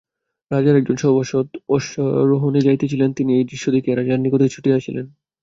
রাজার 0.51 0.75
একজন 0.75 0.97
সভাসদ 0.97 1.47
অশ্বারোহণে 1.69 2.59
যাইতেছিলেন, 2.61 3.09
তিনি 3.13 3.31
এই 3.33 3.45
দৃশ্য 3.45 3.65
দেখিয়া 3.71 3.95
রাজার 3.95 4.19
নিকটে 4.19 4.47
ছুটিয়া 4.47 4.77
আসিলেন। 4.77 5.05